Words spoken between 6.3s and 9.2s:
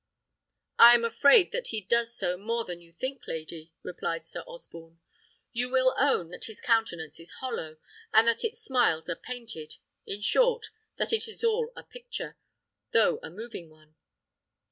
that his countenance is hollow, and that its smiles are